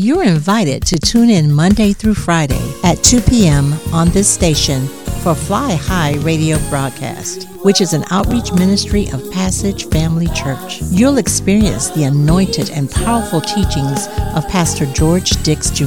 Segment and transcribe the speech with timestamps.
[0.00, 3.72] You're invited to tune in Monday through Friday at 2 p.m.
[3.92, 4.86] on this station
[5.24, 10.80] for Fly High radio broadcast, which is an outreach ministry of Passage Family Church.
[10.82, 14.06] You'll experience the anointed and powerful teachings
[14.36, 15.86] of Pastor George Dix Jr.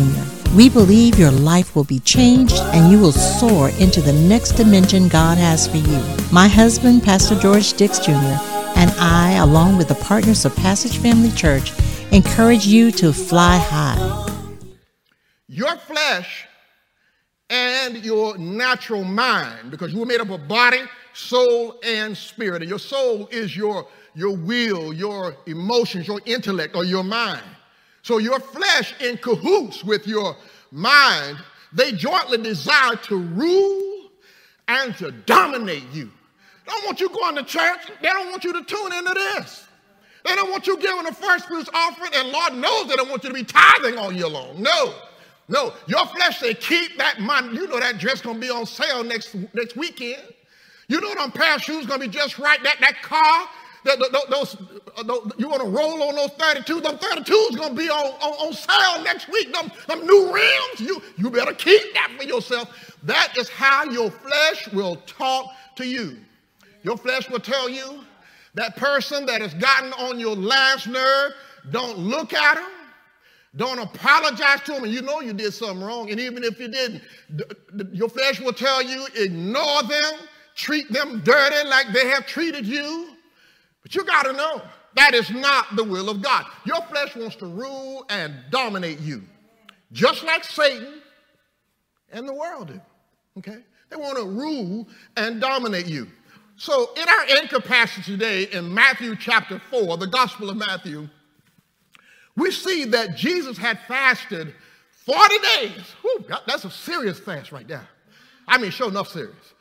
[0.58, 5.08] We believe your life will be changed and you will soar into the next dimension
[5.08, 6.04] God has for you.
[6.34, 8.36] My husband, Pastor George Dix Jr.,
[8.76, 11.72] and I, along with the partners of Passage Family Church,
[12.12, 14.28] encourage you to fly high.
[15.48, 16.46] Your flesh
[17.50, 20.82] and your natural mind, because you were made up of body,
[21.14, 22.62] soul, and spirit.
[22.62, 27.44] And your soul is your, your will, your emotions, your intellect, or your mind.
[28.02, 30.36] So your flesh in cahoots with your
[30.72, 31.38] mind,
[31.74, 34.12] they jointly desire to rule
[34.68, 36.12] and to dominate you.
[36.66, 37.92] They don't want you going to church.
[38.02, 39.68] They don't want you to tune into this.
[40.42, 43.30] Don't want you giving a first fruits offering, and Lord knows they don't want you
[43.30, 44.60] to be tithing all year long.
[44.60, 44.96] No,
[45.48, 45.72] no.
[45.86, 47.54] Your flesh say, keep that money.
[47.54, 50.24] You know that dress gonna be on sale next next weekend.
[50.88, 52.58] You know them pair of shoes gonna be just right.
[52.64, 53.50] That that car,
[53.84, 54.00] that,
[54.32, 54.58] those,
[54.98, 56.82] uh, those you want to roll on those 32s.
[56.82, 59.54] Them 32s gonna be on, on, on sale next week.
[59.54, 60.80] Them, them new rims.
[60.80, 62.98] You you better keep that for yourself.
[63.04, 66.18] That is how your flesh will talk to you.
[66.82, 68.04] Your flesh will tell you
[68.54, 71.32] that person that has gotten on your last nerve,
[71.70, 72.70] don't look at them.
[73.56, 76.10] Don't apologize to them, and you know you did something wrong.
[76.10, 77.02] And even if you didn't,
[77.92, 80.14] your flesh will tell you ignore them,
[80.56, 83.10] treat them dirty like they have treated you.
[83.84, 84.62] But you got to know
[84.96, 86.46] that is not the will of God.
[86.66, 89.24] Your flesh wants to rule and dominate you,
[89.92, 91.02] just like Satan
[92.14, 92.82] and the world do.
[93.38, 93.64] Okay?
[93.90, 96.08] They want to rule and dominate you.
[96.62, 101.10] So, in our anchor passage today in Matthew chapter 4, the Gospel of Matthew,
[102.38, 104.54] we see that Jesus had fasted
[104.92, 105.82] 40 days.
[106.04, 107.88] Whew, that's a serious fast right there.
[108.48, 109.56] I mean, sure enough serious.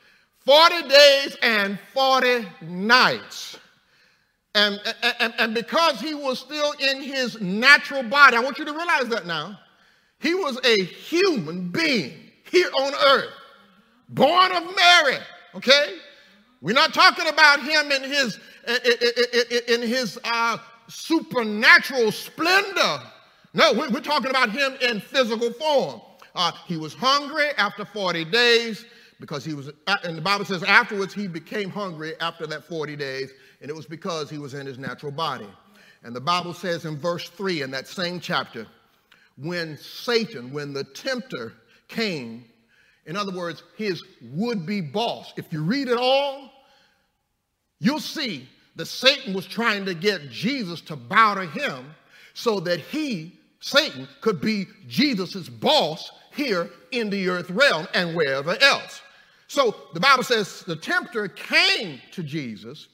[0.45, 3.57] 40 days and 40 nights.
[4.53, 4.79] And,
[5.19, 9.07] and, and because he was still in his natural body, I want you to realize
[9.07, 9.59] that now.
[10.19, 12.13] He was a human being
[12.51, 13.33] here on earth,
[14.07, 15.17] born of Mary,
[15.55, 15.95] okay?
[16.61, 18.39] We're not talking about him in his,
[19.67, 20.57] in his uh,
[20.87, 22.99] supernatural splendor.
[23.53, 26.01] No, we're talking about him in physical form.
[26.35, 28.85] Uh, he was hungry after 40 days
[29.19, 29.71] because he was,
[30.03, 33.85] and the Bible says afterwards he became hungry after that 40 days, and it was
[33.85, 35.49] because he was in his natural body.
[36.03, 38.65] And the Bible says in verse 3 in that same chapter,
[39.37, 41.53] when Satan, when the tempter
[41.87, 42.45] came,
[43.05, 44.03] in other words, his
[44.33, 46.51] would be boss, if you read it all,
[47.79, 51.93] you'll see that Satan was trying to get Jesus to bow to him
[52.33, 58.55] so that he, Satan, could be Jesus' boss here in the earth realm and wherever
[58.61, 59.01] else.
[59.47, 62.87] So the Bible says the tempter came to Jesus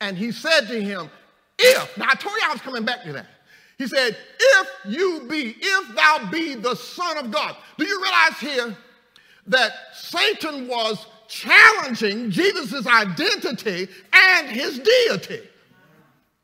[0.00, 1.08] and he said to him,
[1.58, 3.26] If, now I told you I was coming back to that.
[3.78, 7.56] He said, If you be, if thou be the Son of God.
[7.78, 8.76] Do you realize here
[9.46, 15.40] that Satan was challenging Jesus' identity and his deity.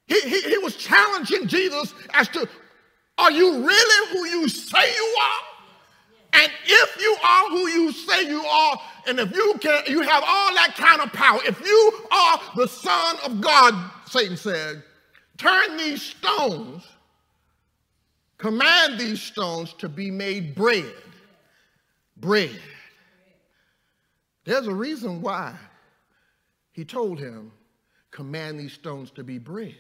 [0.06, 2.48] He, he, he was challenging Jesus as to,
[3.16, 5.40] are you really who you say you are?
[6.32, 10.22] And if you are who you say you are, and if you can, you have
[10.26, 13.74] all that kind of power, if you are the Son of God,
[14.06, 14.82] Satan said,
[15.38, 16.84] turn these stones,
[18.38, 20.92] command these stones to be made bread.
[22.16, 22.60] Bread.
[24.44, 25.54] There's a reason why
[26.72, 27.52] he told him,
[28.10, 29.74] command these stones to be bread.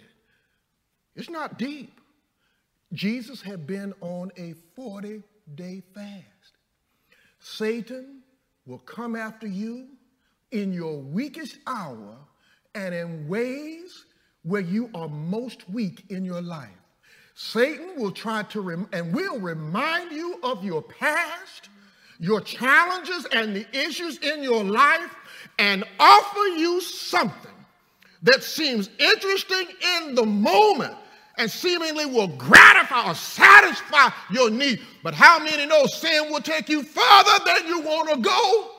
[1.16, 2.00] It's not deep.
[2.92, 5.22] Jesus had been on a 40
[5.54, 6.56] day fast.
[7.38, 8.22] Satan
[8.66, 9.88] will come after you
[10.50, 12.16] in your weakest hour
[12.74, 14.04] and in ways
[14.42, 16.68] where you are most weak in your life.
[17.34, 21.68] Satan will try to rem- and will remind you of your past
[22.20, 25.14] your challenges and the issues in your life
[25.58, 27.50] and offer you something
[28.22, 30.94] that seems interesting in the moment
[31.38, 34.80] and seemingly will gratify or satisfy your need.
[35.02, 38.70] But how many know sin will take you further than you want to go,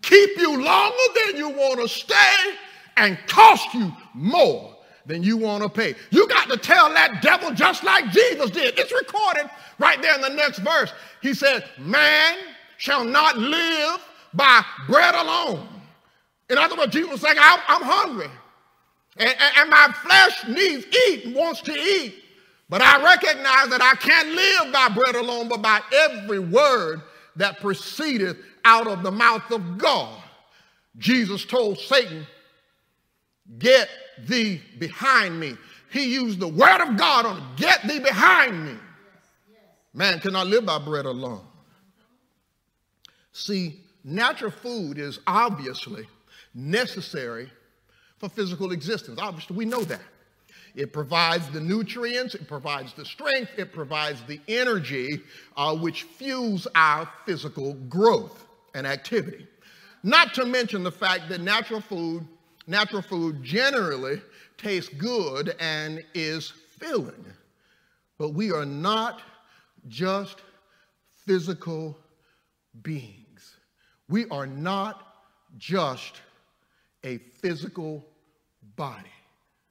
[0.00, 0.96] keep you longer
[1.26, 2.54] than you want to stay,
[2.96, 4.74] and cost you more
[5.04, 5.94] than you want to pay?
[6.10, 8.78] You got to tell that devil just like Jesus did.
[8.78, 10.90] It's recorded right there in the next verse.
[11.20, 12.38] He said, Man,
[12.78, 14.00] shall not live
[14.32, 15.68] by bread alone.
[16.48, 18.30] In other words, Jesus was saying, I'm, I'm hungry.
[19.18, 22.14] And, and, and, my flesh needs eat, wants to eat.
[22.70, 27.02] But I recognize that I can't live by bread alone, but by every word
[27.36, 30.22] that proceedeth out of the mouth of God.
[30.98, 32.26] Jesus told Satan,
[33.58, 33.88] Get
[34.26, 35.56] thee behind me.
[35.90, 38.76] He used the word of God on get thee behind me.
[39.94, 41.40] Man cannot live by bread alone.
[43.32, 46.06] See, natural food is obviously
[46.54, 47.50] necessary
[48.18, 49.18] for physical existence.
[49.20, 50.02] Obviously, we know that.
[50.74, 55.20] It provides the nutrients, it provides the strength, it provides the energy
[55.56, 59.46] uh, which fuels our physical growth and activity.
[60.02, 62.26] Not to mention the fact that natural food,
[62.66, 64.20] natural food generally
[64.56, 67.24] tastes good and is filling.
[68.18, 69.20] But we are not
[69.88, 70.42] just
[71.26, 71.96] physical
[72.82, 73.56] beings.
[74.08, 75.14] We are not
[75.56, 76.20] just
[77.04, 78.04] a physical
[78.76, 79.10] body.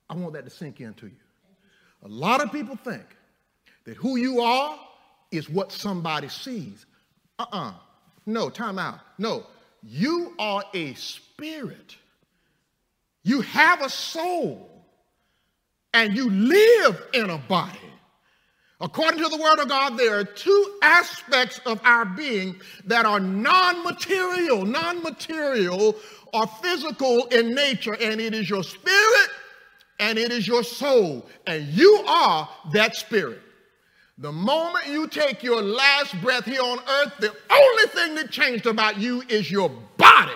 [0.10, 1.14] I want that to sink into you.
[2.04, 3.04] A lot of people think
[3.86, 4.80] that who you are
[5.32, 6.86] is what somebody sees.
[7.40, 7.74] Uh uh
[8.26, 9.00] No, time out.
[9.18, 9.46] No,
[9.84, 11.96] you are a spirit.
[13.24, 14.70] You have a soul
[15.94, 17.80] and you live in a body.
[18.80, 23.20] According to the Word of God, there are two aspects of our being that are
[23.20, 25.96] non material, non material
[26.34, 29.30] or physical in nature, and it is your spirit
[30.00, 33.42] and it is your soul, and you are that spirit.
[34.20, 38.66] The moment you take your last breath here on earth, the only thing that changed
[38.66, 40.32] about you is your body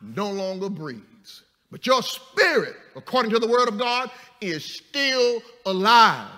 [0.00, 1.42] no longer breathes.
[1.70, 4.10] But your spirit, according to the Word of God,
[4.40, 6.30] is still alive.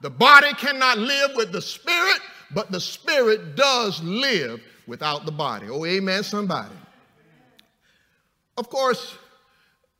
[0.00, 2.20] The body cannot live with the spirit,
[2.52, 5.66] but the spirit does live without the body.
[5.70, 6.74] Oh, amen, somebody.
[8.56, 9.16] Of course,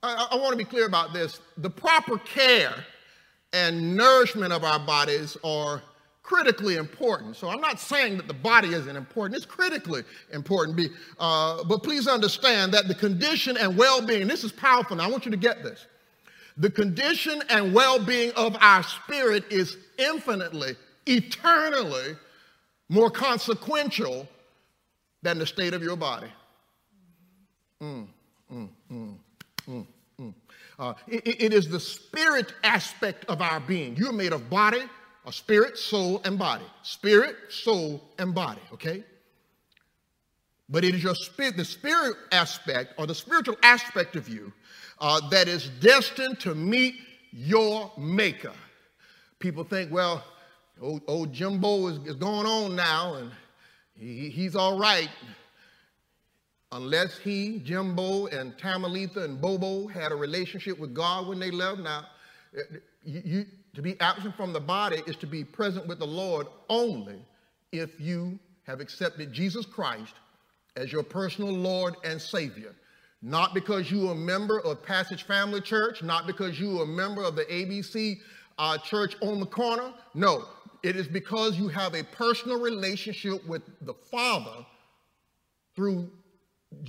[0.02, 1.41] I, I want to be clear about this.
[1.58, 2.75] The proper care
[3.52, 5.82] and nourishment of our bodies are
[6.23, 7.37] critically important.
[7.37, 10.81] So I'm not saying that the body isn't important, it's critically important.
[11.19, 15.08] Uh, but please understand that the condition and well being, this is powerful, now I
[15.08, 15.87] want you to get this.
[16.60, 20.76] The condition and well being of our spirit is infinitely,
[21.06, 22.16] eternally
[22.90, 24.28] more consequential
[25.22, 26.26] than the state of your body.
[27.82, 28.06] Mm,
[28.52, 29.14] mm, mm,
[29.66, 29.86] mm,
[30.20, 30.34] mm.
[30.78, 33.96] uh, it, it is the spirit aspect of our being.
[33.96, 34.82] You're made of body,
[35.24, 36.66] a spirit, soul, and body.
[36.82, 39.02] Spirit, soul, and body, okay?
[40.70, 44.52] But it is your spirit, the spirit aspect or the spiritual aspect of you
[45.00, 46.94] uh, that is destined to meet
[47.32, 48.52] your maker.
[49.40, 50.25] People think, well,
[50.81, 53.32] old, old Jimbo is, is going on now and
[53.96, 55.11] he, he's all right.
[56.72, 61.81] Unless he, Jimbo, and Tamalitha and Bobo had a relationship with God when they left.
[61.81, 62.06] Now,
[63.05, 66.46] you, you, to be absent from the body is to be present with the Lord
[66.69, 67.25] only
[67.72, 70.14] if you have accepted Jesus Christ
[70.76, 72.75] as your personal Lord and Savior.
[73.22, 76.87] Not because you are a member of Passage Family Church, not because you are a
[76.87, 78.19] member of the ABC
[78.58, 79.93] uh, church on the corner.
[80.14, 80.46] No,
[80.82, 84.64] it is because you have a personal relationship with the Father
[85.76, 86.11] through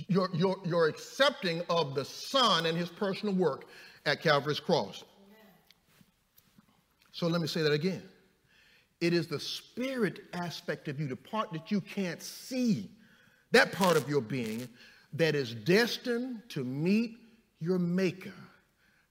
[0.08, 3.64] your, your, your accepting of the Son and his personal work
[4.06, 5.04] at Calvary's cross.
[7.12, 8.02] So let me say that again.
[9.00, 12.90] It is the spirit aspect of you, the part that you can't see,
[13.52, 14.68] that part of your being
[15.14, 17.16] that is destined to meet
[17.60, 18.34] your maker,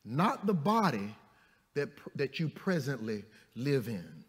[0.03, 1.15] not the body
[1.75, 3.23] that, that you presently
[3.55, 4.21] live in.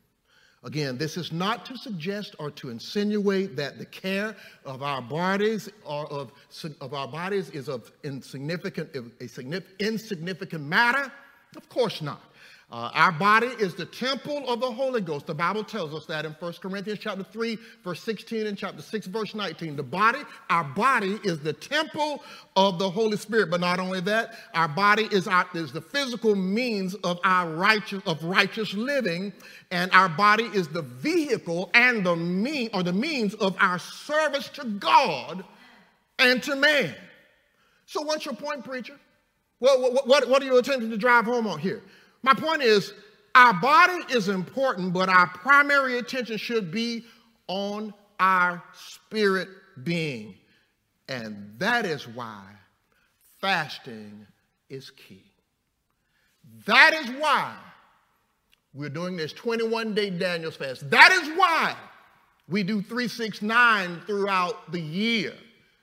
[0.64, 5.68] Again, this is not to suggest or to insinuate that the care of our bodies
[5.84, 6.32] or of,
[6.80, 8.90] of our bodies is of insignificant,
[9.20, 11.10] a significant, insignificant matter.
[11.56, 12.31] Of course not.
[12.72, 15.26] Uh, our body is the temple of the Holy Ghost.
[15.26, 19.08] The Bible tells us that in 1 Corinthians chapter 3, verse 16 and chapter 6,
[19.08, 19.76] verse 19.
[19.76, 22.24] The body, our body is the temple
[22.56, 23.50] of the Holy Spirit.
[23.50, 28.02] But not only that, our body is, our, is the physical means of our righteous
[28.06, 29.34] of righteous living,
[29.70, 34.48] and our body is the vehicle and the mean or the means of our service
[34.48, 35.44] to God
[36.18, 36.94] and to man.
[37.84, 38.98] So what's your point, preacher?
[39.60, 41.82] Well, what, what, what are you attempting to drive home on here?
[42.22, 42.92] My point is,
[43.34, 47.04] our body is important, but our primary attention should be
[47.48, 49.48] on our spirit
[49.82, 50.34] being.
[51.08, 52.44] And that is why
[53.40, 54.26] fasting
[54.68, 55.24] is key.
[56.66, 57.54] That is why
[58.74, 60.88] we're doing this 21 day Daniel's fast.
[60.90, 61.76] That is why
[62.48, 65.34] we do 369 throughout the year.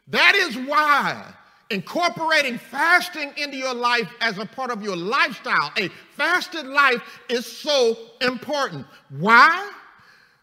[0.08, 1.34] That is why
[1.72, 5.72] incorporating fasting into your life as a part of your lifestyle.
[5.78, 8.86] A fasted life is so important.
[9.10, 9.72] Why?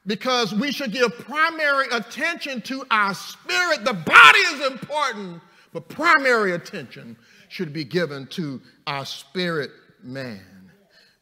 [0.07, 3.85] Because we should give primary attention to our spirit.
[3.85, 5.43] The body is important,
[5.73, 7.17] but primary attention
[7.49, 9.71] should be given to our spirit
[10.03, 10.41] man.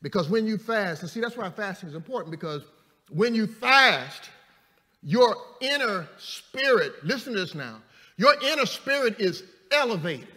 [0.03, 2.63] Because when you fast, and see, that's why fasting is important, because
[3.11, 4.29] when you fast,
[5.03, 7.81] your inner spirit, listen to this now,
[8.19, 10.29] your inner spirit is elevated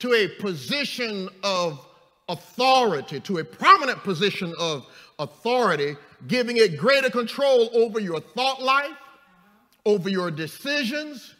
[0.00, 1.86] to a position of
[2.28, 4.86] authority, to a prominent position of
[5.18, 8.96] authority, giving it greater control over your thought life,
[9.84, 11.34] over your decisions,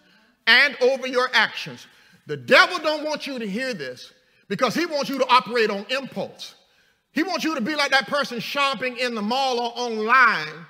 [0.46, 1.86] and over your actions.
[2.26, 4.12] The devil don't want you to hear this
[4.48, 6.54] because he wants you to operate on impulse.
[7.12, 10.66] He wants you to be like that person shopping in the mall or online,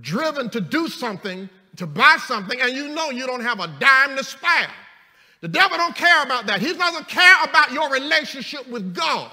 [0.00, 4.16] driven to do something, to buy something, and you know you don't have a dime
[4.16, 4.70] to spare.
[5.40, 6.60] The devil don't care about that.
[6.60, 9.30] He doesn't care about your relationship with God.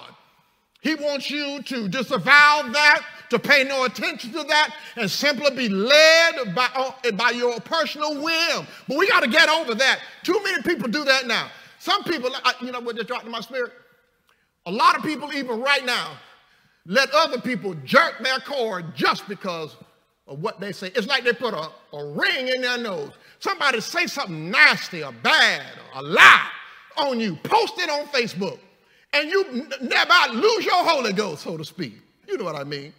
[0.82, 5.70] He wants you to disavow that, to pay no attention to that, and simply be
[5.70, 8.68] led by, uh, by your personal whim.
[8.88, 10.02] But we got to get over that.
[10.24, 11.50] Too many people do that now.
[11.80, 12.30] Some people,
[12.62, 13.72] you know what just dropped in my spirit?
[14.66, 16.18] A lot of people, even right now,
[16.86, 19.76] let other people jerk their cord just because
[20.28, 20.88] of what they say.
[20.96, 23.12] It's like they put a, a ring in their nose.
[23.40, 26.50] Somebody say something nasty or bad or a lie
[26.98, 28.60] on you, post it on Facebook,
[29.14, 31.94] and you never lose your Holy Ghost, so to speak.
[32.28, 32.94] You know what I mean?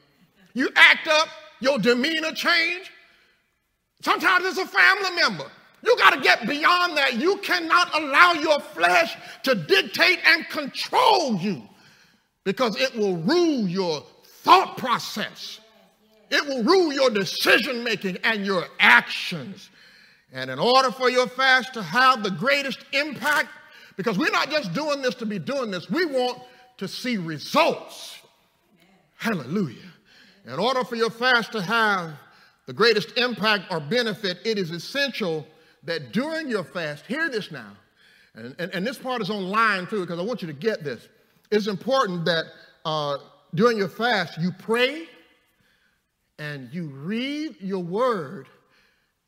[0.52, 1.28] You act up,
[1.60, 2.90] your demeanor change.
[4.02, 5.50] Sometimes it's a family member.
[5.82, 7.14] You got to get beyond that.
[7.14, 11.62] You cannot allow your flesh to dictate and control you
[12.44, 15.60] because it will rule your thought process.
[16.30, 19.70] It will rule your decision making and your actions.
[20.32, 23.48] And in order for your fast to have the greatest impact,
[23.96, 26.42] because we're not just doing this to be doing this, we want
[26.78, 28.18] to see results.
[29.16, 29.92] Hallelujah.
[30.46, 32.12] In order for your fast to have
[32.66, 35.46] the greatest impact or benefit, it is essential
[35.84, 37.72] that during your fast, hear this now,
[38.34, 41.08] and, and, and this part is online too, because I want you to get this.
[41.50, 42.46] It's important that
[42.84, 43.18] uh,
[43.54, 45.06] during your fast, you pray
[46.38, 48.48] and you read your word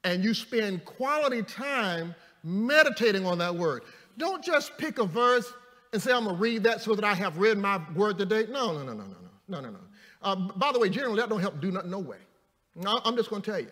[0.05, 3.83] and you spend quality time meditating on that word.
[4.19, 5.53] Don't just pick a verse
[5.93, 8.47] and say, I'm going to read that so that I have read my word today.
[8.51, 9.79] No, no, no, no, no, no, no, no, no.
[10.23, 12.19] Uh, by the way, generally, that don't help do nothing, no way.
[12.75, 13.71] No, I'm just going to tell you.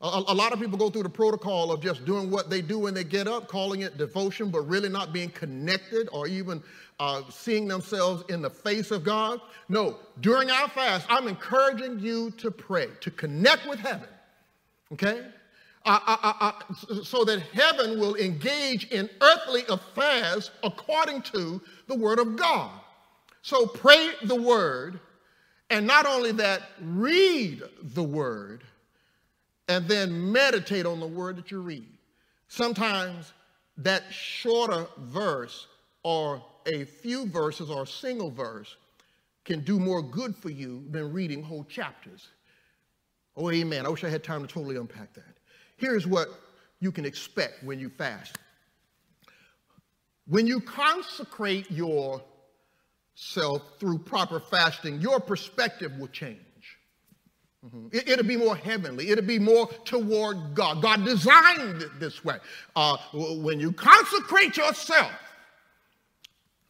[0.00, 2.78] A, a, lot of people go through the protocol of just doing what they do
[2.78, 6.62] when they get up, calling it devotion, but really not being connected or even
[6.98, 9.40] uh, seeing themselves in the face of God.
[9.68, 14.08] No, during our fast, I'm encouraging you to pray, to connect with heaven,
[14.92, 15.26] okay?
[15.84, 22.18] Uh, uh, uh, so that heaven will engage in earthly affairs according to the Word
[22.18, 22.72] of God.
[23.42, 24.98] So pray the Word,
[25.70, 27.62] and not only that, read
[27.94, 28.64] the Word,
[29.68, 31.86] and then meditate on the Word that you read.
[32.48, 33.32] Sometimes
[33.76, 35.66] that shorter verse
[36.02, 38.76] or a few verses or a single verse
[39.44, 42.28] can do more good for you than reading whole chapters.
[43.36, 43.86] Oh, amen.
[43.86, 45.36] I wish I had time to totally unpack that.
[45.76, 46.28] Here's what
[46.80, 48.36] you can expect when you fast.
[50.26, 52.22] When you consecrate yourself
[53.78, 56.40] through proper fasting, your perspective will change.
[57.64, 57.88] Mm-hmm.
[57.92, 59.10] It, will be more heavenly.
[59.10, 60.82] It'll be more toward God.
[60.82, 62.38] God designed it this way.
[62.74, 65.12] Uh, when you consecrate yourself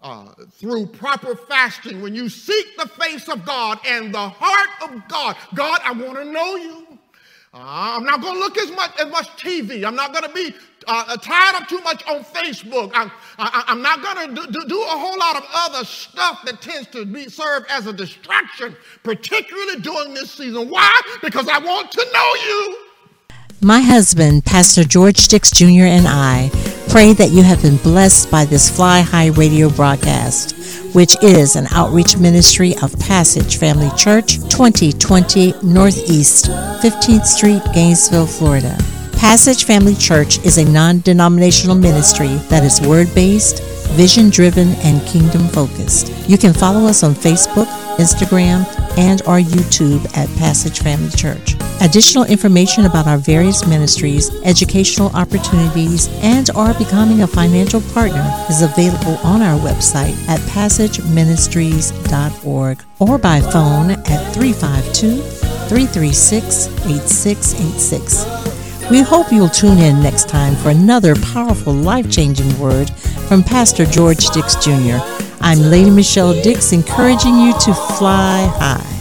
[0.00, 5.08] uh, through proper fasting, when you seek the face of God and the heart of
[5.08, 6.86] God, God, I want to know you.
[7.54, 9.84] Uh, I'm not going to look as much as much TV.
[9.84, 10.54] I'm not going to be
[10.86, 12.90] uh, tied up too much on Facebook.
[12.94, 16.60] I'm, I, am not going to do, do, a whole lot of other stuff that
[16.60, 20.68] tends to be served as a distraction, particularly during this season.
[20.68, 21.00] Why?
[21.22, 22.78] Because I want to know you.
[23.62, 26.50] My husband, Pastor George Dix Jr., and I
[26.88, 30.56] pray that you have been blessed by this Fly High radio broadcast
[30.96, 38.78] which is an outreach ministry of Passage Family Church, 2020 Northeast 15th Street, Gainesville, Florida.
[39.12, 43.62] Passage Family Church is a non denominational ministry that is word based,
[43.92, 46.12] vision driven, and kingdom focused.
[46.30, 47.66] You can follow us on Facebook,
[47.96, 48.64] Instagram,
[48.96, 51.55] and our YouTube at Passage Family Church.
[51.82, 58.62] Additional information about our various ministries, educational opportunities, and our becoming a financial partner is
[58.62, 65.20] available on our website at passageministries.org or by phone at 352
[65.68, 68.24] 336 8686.
[68.90, 72.88] We hope you'll tune in next time for another powerful, life changing word
[73.28, 74.96] from Pastor George Dix Jr.
[75.42, 78.95] I'm Lady Michelle Dix, encouraging you to fly high.